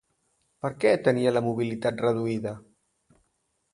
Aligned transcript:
Per 0.65 0.69
què 0.83 0.93
tenia 1.09 1.33
la 1.37 1.45
mobilitat 1.49 2.03
reduïda? 2.07 2.55